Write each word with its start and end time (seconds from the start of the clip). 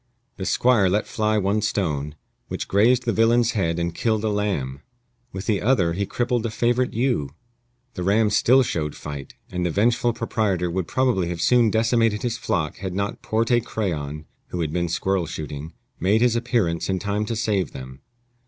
The 0.37 0.45
squire 0.47 0.89
let 0.89 1.05
fly 1.05 1.37
one 1.37 1.61
stone, 1.61 2.15
which 2.47 2.67
grazed 2.67 3.03
the 3.05 3.13
villain's 3.13 3.51
head 3.51 3.77
and 3.77 3.93
killed 3.93 4.23
a 4.23 4.29
lamb. 4.31 4.81
With 5.31 5.45
the 5.45 5.61
other 5.61 5.93
he 5.93 6.07
crippled 6.07 6.43
a 6.47 6.49
favorite 6.49 6.91
ewe. 6.91 7.35
The 7.93 8.01
ram 8.01 8.31
still 8.31 8.63
showed 8.63 8.95
fight, 8.95 9.35
and 9.51 9.63
the 9.63 9.69
vengeful 9.69 10.13
proprietor 10.13 10.71
would 10.71 10.87
probably 10.87 11.27
have 11.29 11.39
soon 11.39 11.69
decimated 11.69 12.23
his 12.23 12.35
flock 12.39 12.77
had 12.77 12.95
not 12.95 13.21
Porte 13.21 13.63
Crayon 13.63 14.25
(who 14.47 14.61
had 14.61 14.73
been 14.73 14.89
squirrel 14.89 15.27
shooting) 15.27 15.71
made 15.99 16.21
his 16.21 16.35
appearance 16.35 16.89
in 16.89 16.97
time 16.97 17.23
to 17.27 17.35
save 17.35 17.71
them. 17.71 18.01